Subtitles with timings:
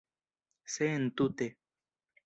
[0.65, 1.57] Se entute.